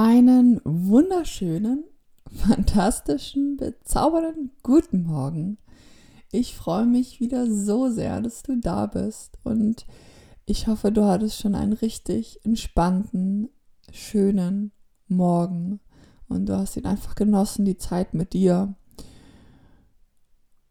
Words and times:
Einen 0.00 0.60
wunderschönen, 0.62 1.82
fantastischen, 2.30 3.56
bezaubernden 3.56 4.52
guten 4.62 5.02
Morgen. 5.02 5.58
Ich 6.30 6.54
freue 6.54 6.86
mich 6.86 7.18
wieder 7.18 7.52
so 7.52 7.90
sehr, 7.90 8.20
dass 8.20 8.44
du 8.44 8.60
da 8.60 8.86
bist 8.86 9.38
und 9.42 9.86
ich 10.46 10.68
hoffe, 10.68 10.92
du 10.92 11.02
hattest 11.02 11.40
schon 11.40 11.56
einen 11.56 11.72
richtig 11.72 12.38
entspannten, 12.44 13.48
schönen 13.90 14.70
Morgen 15.08 15.80
und 16.28 16.48
du 16.48 16.56
hast 16.56 16.76
ihn 16.76 16.86
einfach 16.86 17.16
genossen, 17.16 17.64
die 17.64 17.76
Zeit 17.76 18.14
mit 18.14 18.34
dir. 18.34 18.76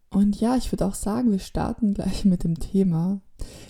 Und 0.09 0.39
ja, 0.39 0.55
ich 0.55 0.71
würde 0.71 0.85
auch 0.85 0.95
sagen, 0.95 1.31
wir 1.31 1.39
starten 1.39 1.93
gleich 1.93 2.23
mit 2.23 2.45
dem 2.45 2.57
Thema. 2.61 3.19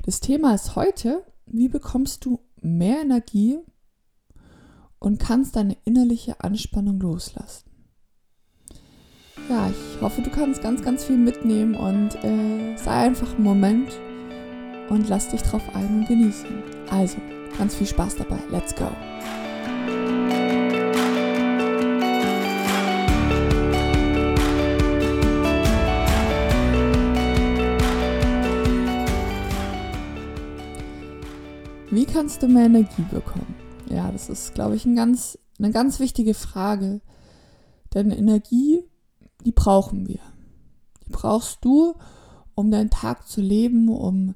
Das 0.05 0.19
Thema 0.19 0.53
ist 0.53 0.75
heute, 0.75 1.23
wie 1.47 1.67
bekommst 1.67 2.25
du 2.25 2.41
mehr 2.61 3.01
Energie 3.01 3.57
und 4.99 5.19
kannst 5.19 5.55
deine 5.55 5.77
innerliche 5.85 6.41
Anspannung 6.41 6.99
loslassen. 6.99 7.69
Ja, 9.49 9.69
ich 9.69 10.01
hoffe, 10.01 10.21
du 10.21 10.29
kannst 10.29 10.61
ganz, 10.61 10.81
ganz 10.81 11.05
viel 11.05 11.17
mitnehmen 11.17 11.75
und 11.75 12.15
äh, 12.23 12.75
sei 12.75 12.91
einfach 12.91 13.33
einen 13.35 13.43
Moment 13.43 13.97
und 14.89 15.07
lass 15.07 15.29
dich 15.29 15.41
drauf 15.41 15.63
ein 15.73 15.99
und 15.99 16.07
genießen. 16.07 16.63
Also, 16.89 17.17
ganz 17.57 17.75
viel 17.75 17.87
Spaß 17.87 18.15
dabei. 18.17 18.39
Let's 18.51 18.75
go! 18.75 18.89
Wie 31.89 32.05
kannst 32.05 32.43
du 32.43 32.47
mehr 32.49 32.65
Energie 32.65 33.05
bekommen? 33.09 33.66
Ja, 33.89 34.11
das 34.11 34.29
ist, 34.29 34.53
glaube 34.53 34.75
ich, 34.75 34.85
ein 34.85 34.95
ganz, 34.95 35.37
eine 35.59 35.71
ganz 35.71 35.99
wichtige 35.99 36.33
Frage. 36.33 37.01
Denn 37.93 38.11
Energie, 38.11 38.83
die 39.45 39.51
brauchen 39.51 40.07
wir. 40.07 40.19
Die 41.05 41.11
brauchst 41.11 41.63
du, 41.63 41.95
um 42.55 42.71
deinen 42.71 42.89
Tag 42.89 43.27
zu 43.27 43.41
leben, 43.41 43.89
um 43.89 44.35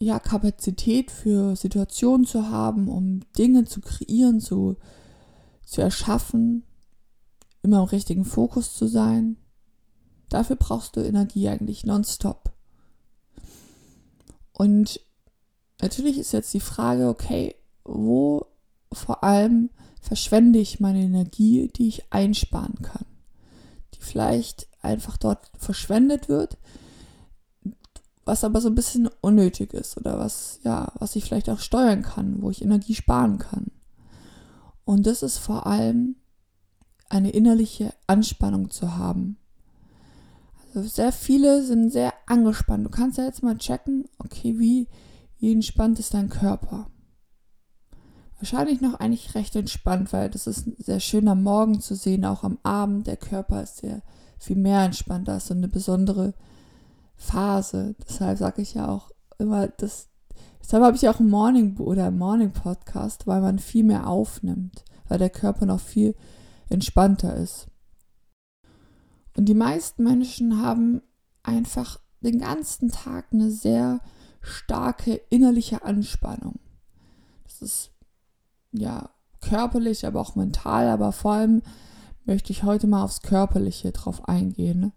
ja, 0.00 0.18
Kapazität 0.18 1.10
für 1.10 1.56
Situationen 1.56 2.26
zu 2.26 2.50
haben, 2.50 2.88
um 2.88 3.20
Dinge 3.36 3.64
zu 3.64 3.80
kreieren, 3.80 4.40
zu, 4.40 4.76
zu 5.64 5.80
erschaffen, 5.80 6.64
immer 7.62 7.78
im 7.78 7.84
richtigen 7.84 8.24
Fokus 8.24 8.74
zu 8.74 8.86
sein. 8.86 9.36
Dafür 10.28 10.56
brauchst 10.56 10.96
du 10.96 11.00
Energie 11.00 11.48
eigentlich 11.48 11.84
nonstop. 11.84 12.52
Und 14.52 15.00
natürlich 15.80 16.18
ist 16.18 16.32
jetzt 16.32 16.52
die 16.54 16.60
Frage, 16.60 17.08
okay, 17.08 17.54
wo 17.84 18.46
vor 18.92 19.24
allem 19.24 19.70
verschwende 20.00 20.58
ich 20.58 20.80
meine 20.80 21.02
Energie, 21.02 21.70
die 21.74 21.88
ich 21.88 22.12
einsparen 22.12 22.76
kann, 22.82 23.04
die 23.94 24.00
vielleicht 24.00 24.68
einfach 24.80 25.16
dort 25.16 25.50
verschwendet 25.56 26.28
wird, 26.28 26.56
was 28.24 28.44
aber 28.44 28.60
so 28.60 28.68
ein 28.68 28.74
bisschen 28.74 29.08
unnötig 29.20 29.72
ist 29.72 29.96
oder 29.96 30.18
was 30.18 30.60
ja, 30.62 30.92
was 30.98 31.16
ich 31.16 31.24
vielleicht 31.24 31.48
auch 31.48 31.60
steuern 31.60 32.02
kann, 32.02 32.42
wo 32.42 32.50
ich 32.50 32.62
Energie 32.62 32.94
sparen 32.94 33.38
kann. 33.38 33.70
Und 34.84 35.06
das 35.06 35.22
ist 35.22 35.38
vor 35.38 35.66
allem 35.66 36.16
eine 37.08 37.30
innerliche 37.30 37.94
Anspannung 38.06 38.70
zu 38.70 38.96
haben. 38.96 39.38
Also 40.74 40.88
sehr 40.88 41.12
viele 41.12 41.62
sind 41.62 41.90
sehr 41.90 42.12
angespannt. 42.26 42.84
Du 42.84 42.90
kannst 42.90 43.18
ja 43.18 43.24
jetzt 43.24 43.42
mal 43.42 43.56
checken, 43.56 44.04
okay, 44.18 44.58
wie, 44.58 44.88
wie 45.38 45.52
entspannt 45.52 45.98
ist 45.98 46.14
dein 46.14 46.28
Körper? 46.28 46.90
Wahrscheinlich 48.38 48.80
noch 48.80 48.94
eigentlich 48.94 49.34
recht 49.34 49.54
entspannt, 49.56 50.12
weil 50.12 50.30
das 50.30 50.46
ist 50.46 50.64
sehr 50.78 51.00
schön 51.00 51.28
am 51.28 51.42
Morgen 51.42 51.80
zu 51.80 51.94
sehen, 51.94 52.24
auch 52.24 52.44
am 52.44 52.58
Abend. 52.62 53.06
Der 53.06 53.16
Körper 53.16 53.62
ist 53.62 53.78
sehr 53.78 54.02
viel 54.38 54.56
mehr 54.56 54.82
entspannt. 54.82 55.28
Da 55.28 55.36
ist 55.36 55.48
so 55.48 55.54
eine 55.54 55.68
besondere 55.68 56.34
Phase. 57.16 57.96
Deshalb 58.08 58.38
sage 58.38 58.62
ich 58.62 58.74
ja 58.74 58.88
auch 58.88 59.10
immer, 59.38 59.68
das, 59.68 60.08
deshalb 60.62 60.84
habe 60.84 60.96
ich 60.96 61.08
auch 61.08 61.20
ein 61.20 61.28
Morning 61.28 61.76
oder 61.78 62.06
ein 62.06 62.18
Morning 62.18 62.52
Podcast, 62.52 63.26
weil 63.26 63.40
man 63.40 63.58
viel 63.58 63.84
mehr 63.84 64.06
aufnimmt, 64.06 64.84
weil 65.08 65.18
der 65.18 65.30
Körper 65.30 65.66
noch 65.66 65.80
viel 65.80 66.14
entspannter 66.68 67.34
ist. 67.36 67.66
Und 69.36 69.46
die 69.46 69.54
meisten 69.54 70.04
Menschen 70.04 70.62
haben 70.62 71.02
einfach 71.42 72.00
den 72.20 72.38
ganzen 72.38 72.90
Tag 72.90 73.26
eine 73.32 73.50
sehr 73.50 74.00
starke 74.40 75.14
innerliche 75.30 75.84
Anspannung. 75.84 76.58
Das 77.44 77.62
ist 77.62 77.92
ja, 78.72 79.10
körperlich, 79.40 80.06
aber 80.06 80.20
auch 80.20 80.34
mental, 80.34 80.88
aber 80.88 81.12
vor 81.12 81.32
allem 81.32 81.62
möchte 82.24 82.52
ich 82.52 82.64
heute 82.64 82.86
mal 82.86 83.04
aufs 83.04 83.22
Körperliche 83.22 83.92
drauf 83.92 84.28
eingehen. 84.28 84.92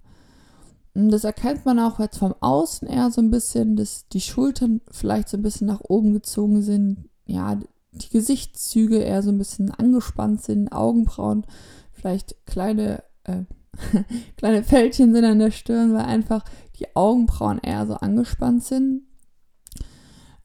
Und 0.93 1.09
das 1.09 1.23
erkennt 1.23 1.65
man 1.65 1.79
auch 1.79 1.99
jetzt 1.99 2.17
vom 2.17 2.35
Außen 2.41 2.87
eher 2.87 3.11
so 3.11 3.21
ein 3.21 3.31
bisschen, 3.31 3.77
dass 3.77 4.07
die 4.09 4.19
Schultern 4.19 4.81
vielleicht 4.91 5.29
so 5.29 5.37
ein 5.37 5.43
bisschen 5.43 5.67
nach 5.67 5.81
oben 5.81 6.13
gezogen 6.13 6.61
sind, 6.61 7.09
ja, 7.25 7.57
die 7.93 8.09
Gesichtszüge 8.09 8.97
eher 8.97 9.23
so 9.23 9.29
ein 9.29 9.37
bisschen 9.37 9.71
angespannt 9.71 10.41
sind, 10.41 10.71
Augenbrauen, 10.71 11.45
vielleicht 11.93 12.45
kleine, 12.45 13.03
äh, 13.23 13.43
kleine 14.37 14.63
Fältchen 14.63 15.13
sind 15.13 15.23
an 15.23 15.39
der 15.39 15.51
Stirn, 15.51 15.93
weil 15.93 16.05
einfach 16.05 16.43
die 16.79 16.93
Augenbrauen 16.95 17.59
eher 17.59 17.85
so 17.85 17.95
angespannt 17.95 18.63
sind. 18.63 19.03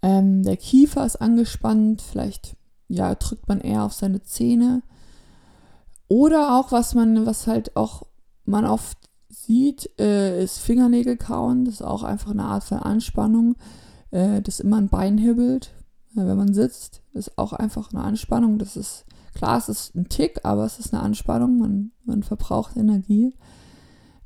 Ähm, 0.03 0.43
der 0.45 0.57
Kiefer 0.57 1.05
ist 1.05 1.17
angespannt, 1.17 2.03
vielleicht 2.03 2.57
ja, 2.89 3.15
drückt 3.15 3.49
man 3.49 3.61
eher 3.61 3.85
auf 3.85 3.93
seine 3.93 4.23
Zähne. 4.23 4.83
Oder 6.09 6.57
auch, 6.57 6.73
was 6.73 6.95
man, 6.95 7.27
was 7.27 7.47
halt 7.47 7.77
auch 7.77 8.05
man 8.45 8.65
oft 8.65 8.99
sieht, 9.29 9.91
äh, 9.99 10.43
ist 10.43 10.59
Fingernägel 10.59 11.17
kauen. 11.17 11.65
Das 11.65 11.75
ist 11.75 11.83
auch 11.83 12.03
einfach 12.03 12.31
eine 12.31 12.45
Art 12.45 12.65
von 12.65 12.79
Anspannung, 12.79 13.57
äh, 14.11 14.41
das 14.41 14.61
immer 14.61 14.77
ein 14.77 14.89
Bein 14.89 15.19
hibbelt. 15.19 15.75
Äh, 16.13 16.27
wenn 16.27 16.37
man 16.37 16.55
sitzt, 16.55 17.03
ist 17.13 17.37
auch 17.39 17.53
einfach 17.53 17.93
eine 17.93 18.03
Anspannung. 18.03 18.59
Das 18.59 18.77
ist, 18.77 19.05
klar, 19.35 19.59
es 19.59 19.69
ist 19.69 19.95
ein 19.95 20.09
Tick, 20.09 20.41
aber 20.45 20.65
es 20.65 20.79
ist 20.79 20.95
eine 20.95 21.03
Anspannung. 21.03 21.59
Man, 21.59 21.93
man 22.05 22.23
verbraucht 22.23 22.77
Energie. 22.77 23.35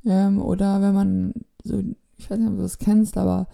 Ähm, 0.05 0.41
oder 0.41 0.81
wenn 0.81 0.93
man 0.93 1.33
so, 1.63 1.79
ich 2.17 2.29
weiß 2.29 2.37
nicht, 2.39 2.49
ob 2.49 2.57
du 2.57 2.61
das 2.61 2.77
kennst, 2.77 3.17
aber 3.17 3.47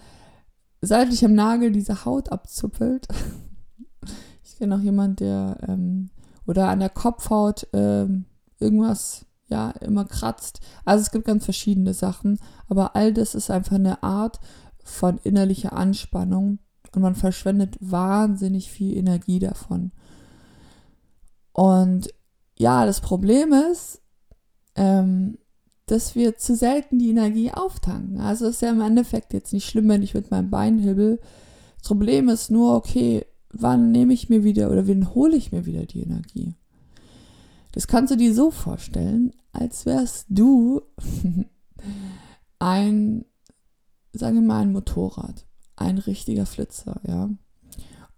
seitlich 0.80 1.24
am 1.24 1.34
Nagel 1.34 1.72
diese 1.72 2.04
Haut 2.04 2.30
abzuppelt. 2.30 3.08
kenne 4.58 4.76
auch 4.76 4.80
jemand, 4.80 5.20
der 5.20 5.58
ähm, 5.66 6.10
oder 6.46 6.68
an 6.68 6.80
der 6.80 6.90
Kopfhaut 6.90 7.66
ähm, 7.72 8.24
irgendwas 8.58 9.26
ja 9.48 9.70
immer 9.70 10.04
kratzt. 10.04 10.60
Also 10.84 11.02
es 11.02 11.10
gibt 11.10 11.24
ganz 11.24 11.44
verschiedene 11.44 11.94
Sachen, 11.94 12.38
aber 12.68 12.96
all 12.96 13.12
das 13.12 13.34
ist 13.34 13.50
einfach 13.50 13.76
eine 13.76 14.02
Art 14.02 14.40
von 14.84 15.18
innerlicher 15.18 15.72
Anspannung 15.72 16.58
und 16.94 17.02
man 17.02 17.14
verschwendet 17.14 17.76
wahnsinnig 17.80 18.70
viel 18.70 18.96
Energie 18.96 19.38
davon. 19.38 19.92
Und 21.52 22.12
ja, 22.58 22.86
das 22.86 23.00
Problem 23.00 23.52
ist, 23.52 24.00
ähm, 24.74 25.38
dass 25.86 26.14
wir 26.14 26.36
zu 26.36 26.54
selten 26.54 26.98
die 26.98 27.10
Energie 27.10 27.50
auftanken. 27.52 28.20
Also 28.20 28.46
ist 28.46 28.62
ja 28.62 28.70
im 28.70 28.80
Endeffekt 28.80 29.32
jetzt 29.32 29.52
nicht 29.52 29.68
schlimm, 29.68 29.88
wenn 29.88 30.02
ich 30.02 30.14
mit 30.14 30.30
meinem 30.30 30.50
Bein 30.50 30.78
hibbel. 30.78 31.20
Das 31.78 31.88
Problem 31.88 32.28
ist 32.28 32.50
nur, 32.50 32.74
okay, 32.74 33.26
wann 33.52 33.90
nehme 33.92 34.12
ich 34.12 34.28
mir 34.28 34.44
wieder 34.44 34.70
oder 34.70 34.86
wann 34.88 35.14
hole 35.14 35.36
ich 35.36 35.52
mir 35.52 35.66
wieder 35.66 35.86
die 35.86 36.02
Energie? 36.02 36.54
Das 37.72 37.86
kannst 37.86 38.12
du 38.12 38.16
dir 38.16 38.34
so 38.34 38.50
vorstellen, 38.50 39.32
als 39.52 39.86
wärst 39.86 40.26
du 40.28 40.82
ein, 42.58 43.24
sagen 44.12 44.34
wir 44.36 44.42
mal, 44.42 44.62
ein 44.62 44.72
Motorrad, 44.72 45.46
ein 45.76 45.98
richtiger 45.98 46.46
Flitzer, 46.46 47.00
ja. 47.06 47.30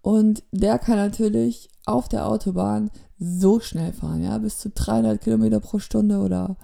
Und 0.01 0.43
der 0.51 0.79
kann 0.79 0.95
natürlich 0.95 1.69
auf 1.85 2.09
der 2.09 2.27
Autobahn 2.27 2.89
so 3.19 3.59
schnell 3.59 3.93
fahren, 3.93 4.23
ja, 4.23 4.37
bis 4.39 4.57
zu 4.57 4.71
300 4.71 5.21
Kilometer 5.21 5.59
pro 5.59 5.77
Stunde 5.77 6.19
oder 6.19 6.57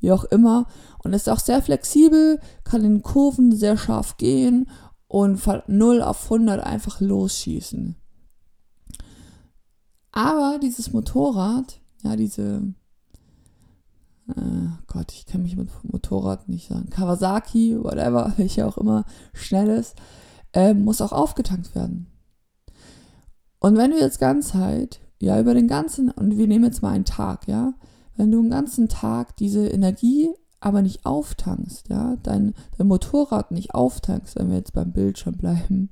wie 0.00 0.12
auch 0.12 0.24
immer. 0.24 0.66
Und 1.02 1.14
ist 1.14 1.30
auch 1.30 1.38
sehr 1.38 1.62
flexibel, 1.62 2.38
kann 2.64 2.84
in 2.84 3.02
Kurven 3.02 3.56
sehr 3.56 3.78
scharf 3.78 4.18
gehen 4.18 4.68
und 5.08 5.38
von 5.38 5.62
0 5.66 6.02
auf 6.02 6.24
100 6.24 6.62
einfach 6.62 7.00
losschießen. 7.00 7.96
Aber 10.12 10.58
dieses 10.62 10.92
Motorrad, 10.92 11.80
ja, 12.02 12.16
diese, 12.16 12.74
äh, 14.28 14.68
Gott, 14.86 15.10
ich 15.12 15.26
kann 15.26 15.42
mich 15.42 15.56
mit 15.56 15.68
Motorrad 15.82 16.48
nicht 16.48 16.68
sagen, 16.68 16.90
Kawasaki, 16.90 17.82
whatever, 17.82 18.34
welche 18.36 18.66
auch 18.66 18.76
immer 18.76 19.04
schnell 19.32 19.68
ist, 19.68 19.96
äh, 20.52 20.74
muss 20.74 21.00
auch 21.00 21.12
aufgetankt 21.12 21.74
werden. 21.74 22.06
Und 23.58 23.76
wenn 23.76 23.92
du 23.92 23.98
jetzt 23.98 24.20
ganz 24.20 24.54
halt, 24.54 25.00
ja, 25.18 25.40
über 25.40 25.54
den 25.54 25.68
ganzen, 25.68 26.10
und 26.10 26.36
wir 26.36 26.46
nehmen 26.46 26.64
jetzt 26.64 26.82
mal 26.82 26.90
einen 26.90 27.04
Tag, 27.06 27.48
ja, 27.48 27.74
wenn 28.16 28.30
du 28.30 28.42
den 28.42 28.50
ganzen 28.50 28.88
Tag 28.88 29.36
diese 29.36 29.66
Energie 29.68 30.30
aber 30.60 30.82
nicht 30.82 31.06
auftankst, 31.06 31.88
ja, 31.88 32.16
dein, 32.22 32.54
dein 32.76 32.86
Motorrad 32.86 33.50
nicht 33.50 33.74
auftankst, 33.74 34.36
wenn 34.36 34.50
wir 34.50 34.56
jetzt 34.56 34.74
beim 34.74 34.92
Bildschirm 34.92 35.36
bleiben, 35.36 35.90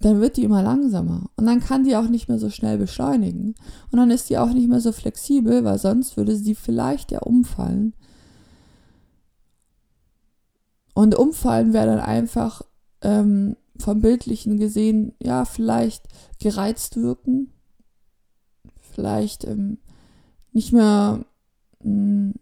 dann 0.00 0.20
wird 0.20 0.36
die 0.36 0.44
immer 0.44 0.62
langsamer. 0.62 1.30
Und 1.36 1.46
dann 1.46 1.60
kann 1.60 1.84
die 1.84 1.96
auch 1.96 2.08
nicht 2.08 2.28
mehr 2.28 2.38
so 2.38 2.48
schnell 2.48 2.78
beschleunigen. 2.78 3.54
Und 3.90 3.98
dann 3.98 4.10
ist 4.10 4.30
die 4.30 4.38
auch 4.38 4.52
nicht 4.52 4.68
mehr 4.68 4.80
so 4.80 4.92
flexibel, 4.92 5.62
weil 5.64 5.78
sonst 5.78 6.16
würde 6.16 6.36
sie 6.36 6.54
vielleicht 6.54 7.12
ja 7.12 7.20
umfallen. 7.20 7.94
Und 10.94 11.14
umfallen 11.14 11.72
wäre 11.72 11.86
dann 11.86 12.00
einfach 12.00 12.62
ähm, 13.02 13.56
vom 13.78 14.00
Bildlichen 14.00 14.58
gesehen, 14.58 15.12
ja, 15.22 15.44
vielleicht 15.44 16.04
gereizt 16.38 16.96
wirken, 16.96 17.52
vielleicht 18.80 19.44
ähm, 19.44 19.78
nicht 20.52 20.72
mehr 20.72 21.24
mm, 21.82 22.32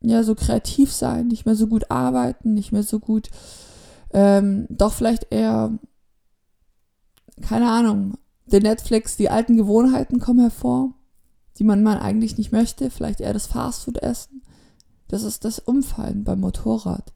ja 0.00 0.22
so 0.22 0.34
kreativ 0.34 0.92
sein, 0.92 1.28
nicht 1.28 1.46
mehr 1.46 1.54
so 1.56 1.66
gut 1.66 1.90
arbeiten, 1.90 2.54
nicht 2.54 2.72
mehr 2.72 2.82
so 2.82 2.98
gut, 2.98 3.30
ähm, 4.12 4.66
doch 4.68 4.92
vielleicht 4.92 5.28
eher 5.30 5.78
keine 7.40 7.70
Ahnung, 7.70 8.14
der 8.46 8.60
Netflix, 8.60 9.16
die 9.16 9.30
alten 9.30 9.56
Gewohnheiten 9.56 10.20
kommen 10.20 10.40
hervor, 10.40 10.94
die 11.58 11.64
man, 11.64 11.82
man 11.82 11.98
eigentlich 11.98 12.36
nicht 12.38 12.52
möchte, 12.52 12.90
vielleicht 12.90 13.20
eher 13.20 13.32
das 13.32 13.46
Fastfood 13.46 13.98
essen. 13.98 14.42
Das 15.08 15.22
ist 15.22 15.44
das 15.44 15.58
Umfallen 15.58 16.24
beim 16.24 16.40
Motorrad. 16.40 17.12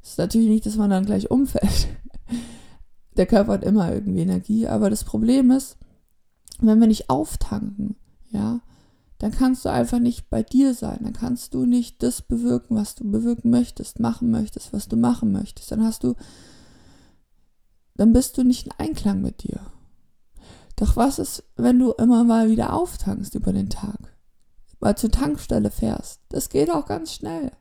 Das 0.00 0.12
ist 0.12 0.18
natürlich 0.18 0.48
nicht, 0.48 0.66
dass 0.66 0.76
man 0.76 0.90
dann 0.90 1.06
gleich 1.06 1.30
umfällt. 1.30 1.88
Der 3.16 3.26
Körper 3.26 3.52
hat 3.52 3.64
immer 3.64 3.92
irgendwie 3.92 4.20
Energie, 4.20 4.66
aber 4.66 4.90
das 4.90 5.04
Problem 5.04 5.52
ist, 5.52 5.76
wenn 6.58 6.80
wir 6.80 6.88
nicht 6.88 7.10
auftanken, 7.10 7.96
ja, 8.30 8.60
dann 9.18 9.30
kannst 9.30 9.64
du 9.64 9.70
einfach 9.70 10.00
nicht 10.00 10.28
bei 10.28 10.42
dir 10.42 10.74
sein. 10.74 10.98
Dann 11.02 11.12
kannst 11.12 11.54
du 11.54 11.64
nicht 11.64 12.02
das 12.02 12.20
bewirken, 12.22 12.76
was 12.76 12.94
du 12.96 13.10
bewirken 13.10 13.50
möchtest, 13.50 14.00
machen 14.00 14.30
möchtest, 14.30 14.72
was 14.72 14.88
du 14.88 14.96
machen 14.96 15.32
möchtest. 15.32 15.70
Dann 15.70 15.82
hast 15.82 16.04
du 16.04 16.14
dann 17.96 18.12
bist 18.12 18.36
du 18.36 18.44
nicht 18.44 18.66
in 18.66 18.72
Einklang 18.78 19.22
mit 19.22 19.42
dir. 19.42 19.60
Doch 20.76 20.96
was 20.96 21.18
ist, 21.18 21.44
wenn 21.56 21.78
du 21.78 21.92
immer 21.92 22.24
mal 22.24 22.50
wieder 22.50 22.72
auftankst 22.72 23.34
über 23.34 23.52
den 23.52 23.70
Tag? 23.70 24.14
Mal 24.80 24.96
zur 24.96 25.10
Tankstelle 25.10 25.70
fährst. 25.70 26.20
Das 26.28 26.48
geht 26.48 26.70
auch 26.70 26.86
ganz 26.86 27.12
schnell. 27.12 27.52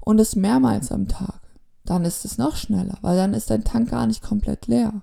Und 0.00 0.18
es 0.18 0.36
mehrmals 0.36 0.90
am 0.92 1.08
Tag. 1.08 1.40
Dann 1.84 2.04
ist 2.04 2.24
es 2.24 2.38
noch 2.38 2.56
schneller, 2.56 2.98
weil 3.02 3.16
dann 3.16 3.34
ist 3.34 3.50
dein 3.50 3.64
Tank 3.64 3.90
gar 3.90 4.06
nicht 4.06 4.22
komplett 4.22 4.66
leer. 4.66 5.02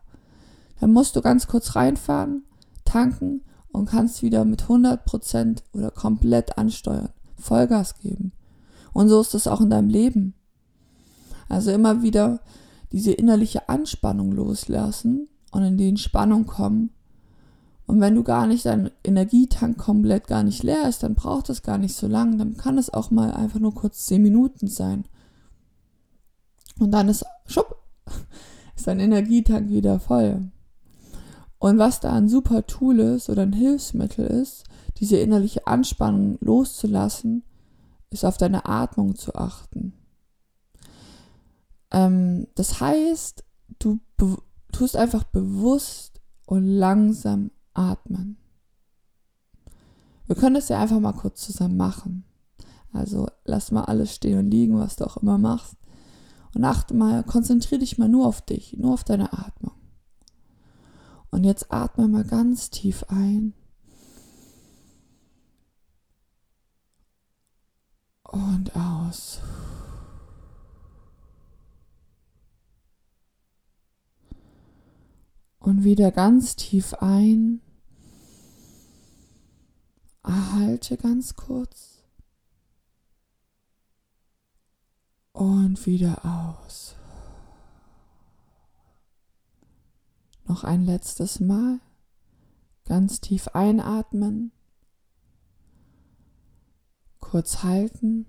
Dann 0.80 0.92
musst 0.92 1.16
du 1.16 1.22
ganz 1.22 1.48
kurz 1.48 1.76
reinfahren, 1.76 2.44
tanken 2.86 3.44
und 3.72 3.86
kannst 3.86 4.22
wieder 4.22 4.46
mit 4.46 4.64
100% 4.64 5.62
oder 5.74 5.92
komplett 5.92 6.58
ansteuern. 6.58 7.10
Vollgas 7.38 7.98
geben. 8.00 8.34
Und 8.94 9.10
so 9.10 9.22
ist 9.22 9.34
es 9.34 9.48
auch 9.48 9.62
in 9.62 9.70
deinem 9.70 9.90
Leben. 9.90 10.34
Also 11.48 11.72
immer 11.72 12.02
wieder 12.02 12.42
diese 12.92 13.12
innerliche 13.12 13.70
Anspannung 13.70 14.32
loslassen 14.32 15.30
und 15.52 15.64
in 15.64 15.78
die 15.78 15.90
Entspannung 15.90 16.46
kommen. 16.46 16.92
Und 17.86 18.00
wenn 18.00 18.16
du 18.16 18.24
gar 18.24 18.48
nicht 18.48 18.66
dein 18.66 18.90
Energietank 19.04 19.78
komplett 19.78 20.28
gar 20.28 20.44
nicht 20.44 20.64
leer 20.64 20.88
ist, 20.88 21.04
dann 21.04 21.16
braucht 21.16 21.50
es 21.50 21.62
gar 21.62 21.78
nicht 21.78 21.96
so 21.96 22.08
lang. 22.08 22.38
Dann 22.38 22.56
kann 22.56 22.78
es 22.78 22.90
auch 22.90 23.12
mal 23.12 23.32
einfach 23.32 23.60
nur 23.60 23.76
kurz 23.76 24.06
zehn 24.06 24.22
Minuten 24.22 24.68
sein. 24.68 25.06
Und 26.80 26.92
dann 26.92 27.10
ist, 27.10 27.26
schupp, 27.46 27.76
ist 28.76 28.88
dein 28.88 29.00
Energietank 29.00 29.70
wieder 29.70 30.00
voll. 30.00 30.52
Und 31.60 31.78
was 31.78 32.00
da 32.00 32.14
ein 32.14 32.30
super 32.30 32.66
Tool 32.66 33.00
ist 33.00 33.30
oder 33.30 33.44
ein 33.44 33.54
Hilfsmittel 33.54 34.26
ist, 34.26 34.64
diese 34.98 35.18
innerliche 35.18 35.68
Anspannung 35.68 36.38
loszulassen, 36.42 37.44
ist 38.10 38.26
auf 38.26 38.38
deine 38.38 38.66
Atmung 38.66 39.16
zu 39.16 39.36
achten. 39.36 39.94
Ähm, 41.92 42.48
das 42.56 42.80
heißt, 42.80 43.44
du 43.80 44.00
tust 44.72 44.96
einfach 44.96 45.24
bewusst 45.24 46.22
und 46.46 46.66
langsam 46.66 47.52
atmen. 47.74 48.38
Wir 50.26 50.36
können 50.36 50.56
das 50.56 50.70
ja 50.70 50.80
einfach 50.80 51.00
mal 51.00 51.14
kurz 51.14 51.42
zusammen 51.42 51.78
machen. 51.78 52.26
Also 52.94 53.28
lass 53.46 53.72
mal 53.72 53.86
alles 53.86 54.16
stehen 54.16 54.40
und 54.40 54.52
liegen, 54.52 54.78
was 54.78 54.96
du 54.96 55.06
auch 55.06 55.18
immer 55.18 55.38
machst. 55.38 55.76
Und 56.54 56.66
achte 56.66 56.94
mal, 56.94 57.24
konzentriere 57.24 57.80
dich 57.80 57.98
mal 57.98 58.10
nur 58.10 58.28
auf 58.28 58.42
dich, 58.42 58.76
nur 58.78 58.94
auf 58.94 59.04
deine 59.04 59.32
Atmung. 59.34 59.76
Und 61.32 61.46
jetzt 61.46 61.72
atme 61.72 62.08
mal 62.10 62.26
ganz 62.26 62.70
tief 62.70 63.06
ein. 63.08 63.54
Und 68.24 68.76
aus. 68.76 69.40
Und 75.72 75.86
wieder 75.86 76.12
ganz 76.12 76.58
tief 76.58 76.96
ein. 76.96 77.62
Erhalte 80.22 80.98
ganz 80.98 81.38
kurz. 81.38 82.04
Und 85.32 85.86
wieder 85.86 86.26
aus. 86.26 86.98
Noch 90.44 90.66
ein 90.66 90.84
letztes 90.84 91.40
Mal. 91.40 91.80
Ganz 92.84 93.22
tief 93.22 93.48
einatmen. 93.54 94.52
Kurz 97.22 97.64
halten. 97.64 98.26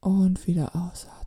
Und 0.00 0.48
wieder 0.48 0.74
ausatmen. 0.74 1.17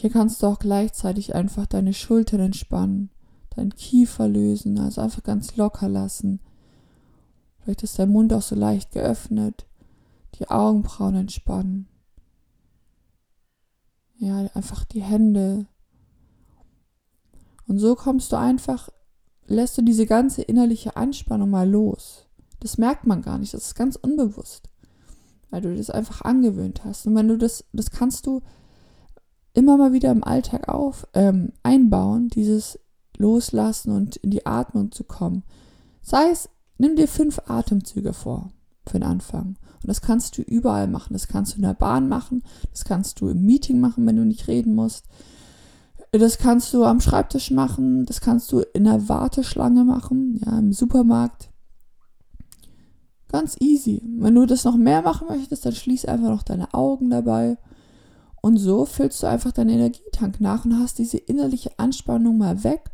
Hier 0.00 0.08
kannst 0.08 0.42
du 0.42 0.46
auch 0.46 0.58
gleichzeitig 0.58 1.34
einfach 1.34 1.66
deine 1.66 1.92
Schultern 1.92 2.40
entspannen, 2.40 3.10
deinen 3.54 3.74
Kiefer 3.74 4.28
lösen, 4.28 4.78
also 4.78 5.02
einfach 5.02 5.22
ganz 5.22 5.56
locker 5.56 5.90
lassen. 5.90 6.40
Vielleicht 7.58 7.82
ist 7.82 7.98
dein 7.98 8.08
Mund 8.08 8.32
auch 8.32 8.40
so 8.40 8.54
leicht 8.54 8.92
geöffnet, 8.92 9.66
die 10.36 10.48
Augenbrauen 10.48 11.16
entspannen. 11.16 11.86
Ja, 14.16 14.48
einfach 14.54 14.86
die 14.86 15.02
Hände. 15.02 15.66
Und 17.68 17.78
so 17.78 17.94
kommst 17.94 18.32
du 18.32 18.38
einfach, 18.38 18.88
lässt 19.48 19.76
du 19.76 19.82
diese 19.82 20.06
ganze 20.06 20.40
innerliche 20.40 20.96
Anspannung 20.96 21.50
mal 21.50 21.68
los. 21.68 22.26
Das 22.60 22.78
merkt 22.78 23.06
man 23.06 23.20
gar 23.20 23.36
nicht, 23.36 23.52
das 23.52 23.66
ist 23.66 23.74
ganz 23.74 23.96
unbewusst, 23.96 24.70
weil 25.50 25.60
du 25.60 25.76
das 25.76 25.90
einfach 25.90 26.22
angewöhnt 26.22 26.86
hast. 26.86 27.06
Und 27.06 27.16
wenn 27.16 27.28
du 27.28 27.36
das, 27.36 27.66
das 27.74 27.90
kannst 27.90 28.26
du 28.26 28.40
immer 29.52 29.76
mal 29.76 29.92
wieder 29.92 30.10
im 30.10 30.24
Alltag 30.24 30.68
auf, 30.68 31.06
ähm, 31.14 31.52
einbauen, 31.62 32.28
dieses 32.28 32.78
Loslassen 33.16 33.92
und 33.92 34.16
in 34.16 34.30
die 34.30 34.46
Atmung 34.46 34.92
zu 34.92 35.04
kommen. 35.04 35.42
Sei 36.02 36.30
es, 36.30 36.48
nimm 36.78 36.96
dir 36.96 37.08
fünf 37.08 37.40
Atemzüge 37.46 38.12
vor 38.12 38.50
für 38.86 38.98
den 38.98 39.08
Anfang. 39.08 39.56
Und 39.82 39.88
das 39.88 40.00
kannst 40.00 40.36
du 40.38 40.42
überall 40.42 40.88
machen. 40.88 41.12
Das 41.12 41.28
kannst 41.28 41.52
du 41.52 41.56
in 41.56 41.62
der 41.62 41.74
Bahn 41.74 42.08
machen, 42.08 42.42
das 42.70 42.84
kannst 42.84 43.20
du 43.20 43.28
im 43.28 43.44
Meeting 43.44 43.80
machen, 43.80 44.06
wenn 44.06 44.16
du 44.16 44.24
nicht 44.24 44.48
reden 44.48 44.74
musst. 44.74 45.04
Das 46.12 46.38
kannst 46.38 46.74
du 46.74 46.84
am 46.84 47.00
Schreibtisch 47.00 47.50
machen, 47.52 48.04
das 48.04 48.20
kannst 48.20 48.50
du 48.50 48.60
in 48.60 48.84
der 48.84 49.08
Warteschlange 49.08 49.84
machen, 49.84 50.40
ja, 50.44 50.58
im 50.58 50.72
Supermarkt. 50.72 51.50
Ganz 53.28 53.56
easy. 53.60 54.02
Wenn 54.18 54.34
du 54.34 54.44
das 54.44 54.64
noch 54.64 54.76
mehr 54.76 55.02
machen 55.02 55.28
möchtest, 55.28 55.64
dann 55.64 55.72
schließ 55.72 56.06
einfach 56.06 56.30
noch 56.30 56.42
deine 56.42 56.74
Augen 56.74 57.10
dabei 57.10 57.58
und 58.40 58.56
so 58.56 58.86
füllst 58.86 59.22
du 59.22 59.26
einfach 59.26 59.52
deinen 59.52 59.70
Energietank 59.70 60.40
nach 60.40 60.64
und 60.64 60.78
hast 60.78 60.98
diese 60.98 61.18
innerliche 61.18 61.78
Anspannung 61.78 62.38
mal 62.38 62.64
weg. 62.64 62.90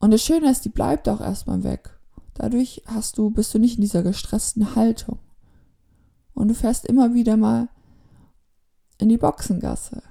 Und 0.00 0.10
das 0.10 0.22
Schöne 0.22 0.50
ist, 0.50 0.64
die 0.64 0.70
bleibt 0.70 1.08
auch 1.08 1.20
erstmal 1.20 1.62
weg. 1.62 1.98
Dadurch 2.34 2.82
hast 2.86 3.18
du, 3.18 3.30
bist 3.30 3.54
du 3.54 3.58
nicht 3.58 3.76
in 3.76 3.82
dieser 3.82 4.02
gestressten 4.02 4.74
Haltung. 4.74 5.18
Und 6.34 6.48
du 6.48 6.54
fährst 6.54 6.86
immer 6.86 7.14
wieder 7.14 7.36
mal 7.36 7.68
in 8.98 9.08
die 9.08 9.18
Boxengasse, 9.18 10.02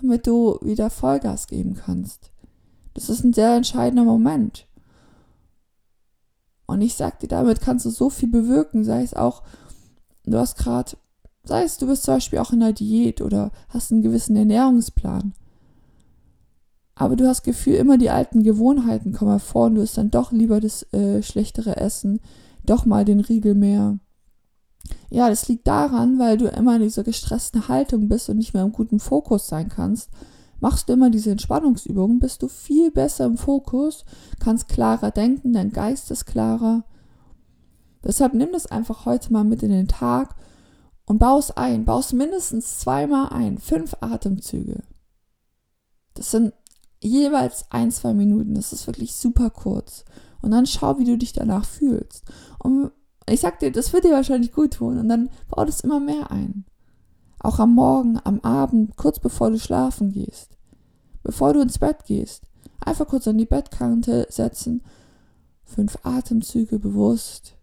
damit 0.00 0.26
du 0.26 0.58
wieder 0.62 0.90
Vollgas 0.90 1.46
geben 1.46 1.74
kannst. 1.74 2.30
Das 2.94 3.08
ist 3.08 3.24
ein 3.24 3.32
sehr 3.32 3.56
entscheidender 3.56 4.04
Moment. 4.04 4.66
Und 6.66 6.80
ich 6.80 6.94
sag 6.94 7.18
dir, 7.20 7.28
damit 7.28 7.60
kannst 7.60 7.86
du 7.86 7.90
so 7.90 8.08
viel 8.08 8.28
bewirken, 8.30 8.84
sei 8.84 9.02
es 9.02 9.14
auch, 9.14 9.42
du 10.24 10.38
hast 10.38 10.56
gerade 10.56 10.92
Sei 11.44 11.64
es, 11.64 11.76
du 11.78 11.86
bist 11.86 12.04
zum 12.04 12.14
Beispiel 12.14 12.38
auch 12.38 12.52
in 12.52 12.60
der 12.60 12.72
Diät 12.72 13.20
oder 13.20 13.50
hast 13.68 13.90
einen 13.90 14.02
gewissen 14.02 14.36
Ernährungsplan. 14.36 15.34
Aber 16.94 17.16
du 17.16 17.26
hast 17.26 17.42
Gefühl, 17.42 17.74
immer 17.74 17.98
die 17.98 18.10
alten 18.10 18.42
Gewohnheiten 18.42 19.12
kommen 19.12 19.32
hervor 19.32 19.66
und 19.66 19.76
du 19.76 19.82
isst 19.82 19.98
dann 19.98 20.10
doch 20.10 20.30
lieber 20.30 20.60
das 20.60 20.84
äh, 20.92 21.22
schlechtere 21.22 21.76
Essen, 21.76 22.20
doch 22.64 22.86
mal 22.86 23.04
den 23.04 23.20
Riegel 23.20 23.54
mehr. 23.54 23.98
Ja, 25.10 25.28
das 25.28 25.48
liegt 25.48 25.66
daran, 25.66 26.18
weil 26.18 26.36
du 26.38 26.46
immer 26.46 26.76
in 26.76 26.82
dieser 26.82 27.02
gestressten 27.02 27.68
Haltung 27.68 28.08
bist 28.08 28.28
und 28.28 28.38
nicht 28.38 28.54
mehr 28.54 28.62
im 28.62 28.72
guten 28.72 29.00
Fokus 29.00 29.46
sein 29.46 29.68
kannst. 29.68 30.10
Machst 30.60 30.88
du 30.88 30.92
immer 30.92 31.10
diese 31.10 31.32
Entspannungsübungen, 31.32 32.20
bist 32.20 32.42
du 32.42 32.48
viel 32.48 32.92
besser 32.92 33.24
im 33.24 33.36
Fokus, 33.36 34.04
kannst 34.38 34.68
klarer 34.68 35.10
denken, 35.10 35.52
dein 35.52 35.72
Geist 35.72 36.10
ist 36.12 36.24
klarer. 36.24 36.84
Deshalb 38.04 38.34
nimm 38.34 38.52
das 38.52 38.66
einfach 38.66 39.06
heute 39.06 39.32
mal 39.32 39.44
mit 39.44 39.62
in 39.62 39.70
den 39.70 39.88
Tag 39.88 40.36
Und 41.04 41.18
baus 41.18 41.50
ein, 41.50 41.84
baus 41.84 42.12
mindestens 42.12 42.78
zweimal 42.78 43.28
ein, 43.30 43.58
fünf 43.58 43.96
Atemzüge. 44.00 44.82
Das 46.14 46.30
sind 46.30 46.52
jeweils 47.00 47.66
ein, 47.70 47.90
zwei 47.90 48.14
Minuten. 48.14 48.54
Das 48.54 48.72
ist 48.72 48.86
wirklich 48.86 49.14
super 49.14 49.50
kurz. 49.50 50.04
Und 50.40 50.52
dann 50.52 50.66
schau, 50.66 50.98
wie 50.98 51.04
du 51.04 51.18
dich 51.18 51.32
danach 51.32 51.64
fühlst. 51.64 52.24
Und 52.58 52.92
ich 53.28 53.40
sag 53.40 53.58
dir, 53.60 53.72
das 53.72 53.92
wird 53.92 54.04
dir 54.04 54.12
wahrscheinlich 54.12 54.52
gut 54.52 54.74
tun. 54.74 54.98
Und 54.98 55.08
dann 55.08 55.30
bau 55.48 55.64
das 55.64 55.80
immer 55.80 56.00
mehr 56.00 56.30
ein. 56.30 56.64
Auch 57.38 57.58
am 57.58 57.74
Morgen, 57.74 58.20
am 58.22 58.40
Abend, 58.40 58.96
kurz 58.96 59.18
bevor 59.18 59.50
du 59.50 59.58
schlafen 59.58 60.12
gehst. 60.12 60.56
Bevor 61.22 61.52
du 61.52 61.60
ins 61.60 61.78
Bett 61.78 62.04
gehst. 62.06 62.44
Einfach 62.80 63.06
kurz 63.06 63.26
an 63.28 63.38
die 63.38 63.46
Bettkante 63.46 64.26
setzen. 64.30 64.82
Fünf 65.64 65.98
Atemzüge 66.02 66.78
bewusst. 66.78 67.56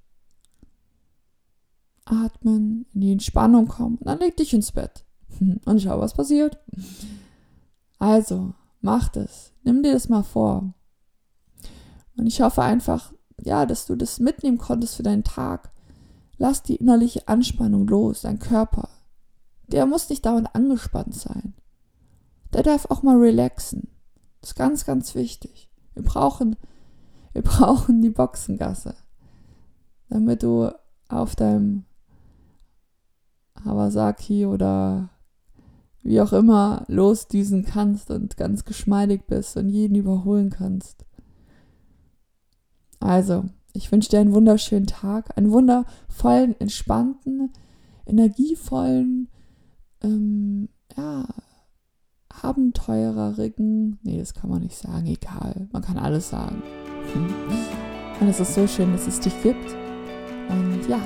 Atmen, 2.10 2.86
in 2.94 3.02
die 3.02 3.12
Entspannung 3.12 3.68
kommen. 3.68 3.98
Und 3.98 4.08
dann 4.08 4.20
leg 4.20 4.36
dich 4.38 4.54
ins 4.54 4.72
Bett. 4.72 5.06
Und 5.66 5.82
schau, 5.82 6.00
was 6.00 6.14
passiert. 6.14 6.60
Also, 7.98 8.54
mach 8.82 9.10
das. 9.10 9.54
Nimm 9.64 9.84
dir 9.84 9.94
das 9.94 10.10
mal 10.10 10.24
vor. 10.24 10.74
Und 12.18 12.28
ich 12.28 12.42
hoffe 12.42 12.62
einfach, 12.62 13.14
ja, 13.42 13.66
dass 13.66 13.86
du 13.86 13.96
das 13.96 14.20
mitnehmen 14.20 14.58
konntest 14.58 14.96
für 14.96 15.04
deinen 15.04 15.24
Tag. 15.24 15.72
Lass 16.38 16.64
die 16.64 16.76
innerliche 16.76 17.28
Anspannung 17.28 17.88
los, 17.88 18.22
dein 18.22 18.40
Körper. 18.40 18.90
Der 19.68 19.86
muss 19.86 20.10
nicht 20.10 20.26
dauernd 20.26 20.54
angespannt 20.56 21.16
sein. 21.16 21.54
Der 22.54 22.64
darf 22.64 22.90
auch 22.90 23.04
mal 23.04 23.18
relaxen. 23.18 23.90
Das 24.42 24.52
ist 24.52 24.56
ganz, 24.56 24.86
ganz 24.86 25.16
wichtig. 25.16 25.70
Wir 25.94 26.04
brauchen, 26.04 26.56
wir 27.34 27.42
brauchen 27.44 28.02
die 28.02 28.10
Boxengasse, 28.10 28.96
damit 30.10 30.44
du 30.44 30.72
auf 31.10 31.36
deinem 31.36 31.86
Hawasaki 33.66 34.46
oder 34.46 35.10
wie 36.02 36.22
auch 36.22 36.34
immer 36.34 36.86
losdüsen 36.88 37.66
kannst 37.66 38.10
und 38.10 38.38
ganz 38.38 38.66
geschmeidig 38.66 39.28
bist 39.28 39.58
und 39.58 39.70
jeden 39.70 39.96
überholen 39.96 40.50
kannst. 40.50 41.06
Also, 43.00 43.46
ich 43.74 43.92
wünsche 43.92 44.10
dir 44.10 44.20
einen 44.20 44.34
wunderschönen 44.34 44.88
Tag, 44.88 45.38
einen 45.38 45.52
wundervollen, 45.52 46.60
entspannten, 46.60 47.52
energievollen, 48.06 49.30
ähm, 50.02 50.70
ja, 50.98 51.26
abenteurerigen, 52.30 54.00
nee, 54.04 54.18
das 54.18 54.34
kann 54.34 54.50
man 54.50 54.62
nicht 54.62 54.78
sagen, 54.78 55.06
egal, 55.08 55.68
man 55.72 55.82
kann 55.82 55.98
alles 55.98 56.30
sagen. 56.30 56.62
Und 58.20 58.28
es 58.28 58.40
ist 58.40 58.54
so 58.54 58.68
schön, 58.68 58.92
dass 58.92 59.08
es 59.08 59.20
dich 59.20 59.42
gibt. 59.42 59.76
Und 60.50 60.90
ja, 60.90 61.00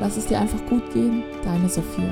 Lass 0.00 0.16
es 0.16 0.26
dir 0.26 0.40
einfach 0.40 0.64
gut 0.66 0.92
gehen, 0.94 1.22
deine 1.44 1.68
Sophia. 1.68 2.08